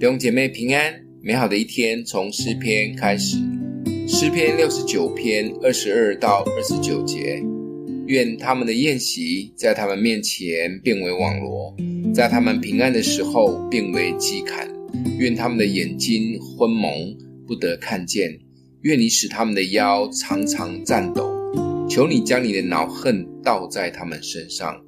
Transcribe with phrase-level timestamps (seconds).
[0.00, 3.36] 弟兄姐妹平安，美好的一天从诗篇开始。
[4.08, 7.38] 诗篇六十九篇二十二到二十九节：
[8.06, 11.76] 愿他们的宴席在他们面前变为网罗，
[12.14, 14.66] 在他们平安的时候变为讥砍。
[15.18, 17.14] 愿他们的眼睛昏蒙，
[17.46, 18.34] 不得看见。
[18.80, 21.30] 愿你使他们的腰常常颤抖。
[21.90, 24.80] 求你将你的恼恨倒在他们身上，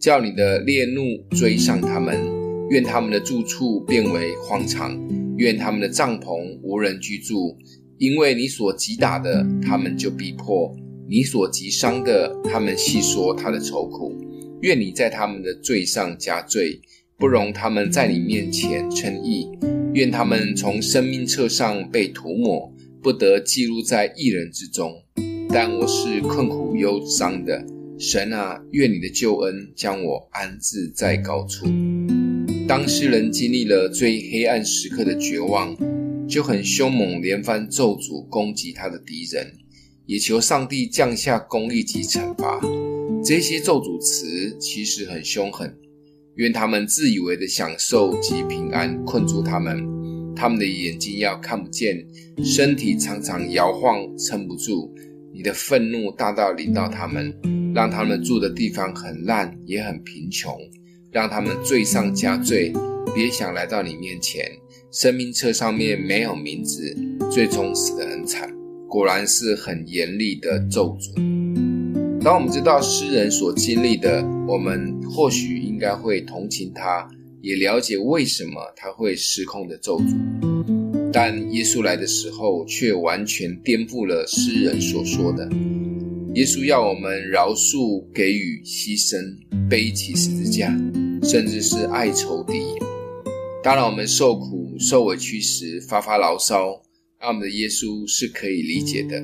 [0.00, 1.02] 叫你的烈怒
[1.36, 2.37] 追上他们。
[2.70, 4.98] 愿他们的住处变为荒场，
[5.36, 7.56] 愿他们的帐篷无人居住。
[7.96, 10.72] 因为你所击打的，他们就逼迫；
[11.08, 14.14] 你所击伤的，他们细说他的愁苦。
[14.60, 16.80] 愿你在他们的罪上加罪，
[17.16, 19.48] 不容他们在你面前称义。
[19.94, 22.72] 愿他们从生命册上被涂抹，
[23.02, 24.92] 不得记录在一人之中。
[25.48, 27.64] 但我是困苦忧伤的，
[27.98, 31.66] 神啊，愿你的救恩将我安置在高处。
[32.68, 35.74] 当诗人经历了最黑暗时刻的绝望，
[36.28, 39.50] 就很凶猛，连番咒诅攻击他的敌人，
[40.04, 42.60] 也求上帝降下公义及惩罚。
[43.24, 45.74] 这些咒诅词其实很凶狠，
[46.34, 49.82] 愿他们自以为的享受及平安困住他们，
[50.36, 52.06] 他们的眼睛要看不见，
[52.44, 54.94] 身体常常摇晃撑不住。
[55.32, 57.34] 你的愤怒大到临到他们，
[57.74, 60.54] 让他们住的地方很烂，也很贫穷。
[61.10, 62.72] 让他们罪上加罪，
[63.14, 64.44] 别想来到你面前。
[64.90, 66.96] 生命册上面没有名字，
[67.30, 68.50] 最终死得很惨。
[68.88, 71.14] 果然是很严厉的咒诅。
[72.22, 77.06] 当我们知道诗人所经历的，我们或许应该会同情他，
[77.42, 80.16] 也了解为什么他会失控的咒诅。
[81.12, 85.48] 但耶稣来的时候，却完全颠覆了诗人所说的。
[86.34, 89.16] 耶稣要我们饶恕、给予、牺牲、
[89.68, 90.68] 背起十字架，
[91.22, 92.60] 甚至是爱仇敌。
[93.62, 96.82] 当然，我们受苦、受委屈时发发牢骚，
[97.18, 99.22] 那我们的耶稣是可以理解的。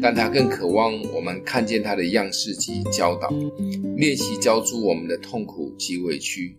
[0.00, 3.32] 但他更渴望我们看见他的样式及教导，
[3.96, 6.54] 练习交出我们的痛苦及委屈，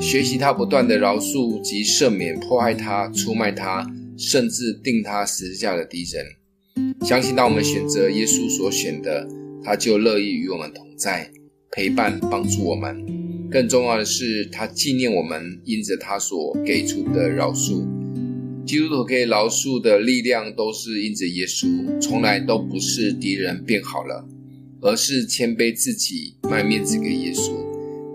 [0.00, 3.84] 学习他不断的饶恕及赦免迫害他、出卖他，
[4.16, 6.24] 甚至钉他十字架的敌人。
[7.02, 9.28] 相信当我们选择耶稣所选的，
[9.62, 11.30] 他就乐意与我们同在，
[11.70, 13.04] 陪伴帮助我们。
[13.50, 17.86] 更重要的是，他纪念我们因着他所给出的饶恕。
[18.66, 24.26] 基督徒可以饶恕的力量，都是因着耶稣，从来都不是敌人变好了，
[24.80, 27.52] 而是谦卑自己，卖面子给耶稣。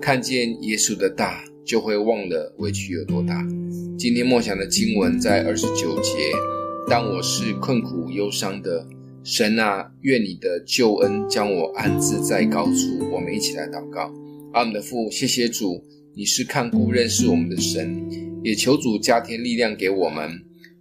[0.02, 3.48] 看见耶稣的大，就会忘了委屈有多大。
[3.98, 6.59] 今天默想的经文在二十九节。
[6.90, 8.84] 当我是困苦忧伤的，
[9.24, 13.12] 神啊，愿你的救恩将我安置在高处。
[13.12, 14.12] 我们一起来祷告。
[14.54, 15.84] 阿们的父，谢谢主，
[16.16, 18.04] 你是看顾认识我们的神，
[18.44, 20.32] 也求主加添力量给我们，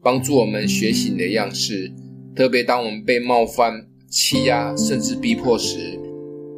[0.03, 1.93] 帮助我们学习你的样式。
[2.35, 6.01] 特别当我们被冒犯、欺压，甚至逼迫时，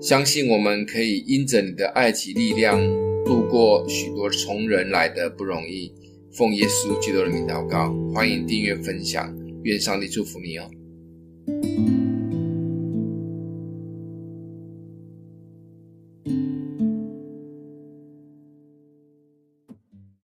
[0.00, 2.81] 相信我们可以因着你的爱及力量，
[3.25, 5.93] 度过许多从人来的不容易。
[6.31, 9.40] 奉耶稣基督的名祷告，欢迎订阅分享。
[9.65, 10.71] 愿上帝祝福你哦。